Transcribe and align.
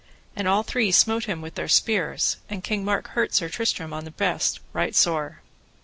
And 0.35 0.47
all 0.47 0.63
three 0.63 0.91
smote 0.91 1.25
him 1.25 1.43
with 1.43 1.53
their 1.53 1.67
spears, 1.67 2.37
and 2.49 2.63
King 2.63 2.83
Mark 2.83 3.09
hurt 3.09 3.35
Sir 3.35 3.49
Tristram 3.49 3.93
on 3.93 4.03
the 4.03 4.09
breast 4.09 4.59
right 4.73 4.95
sore. 4.95 5.43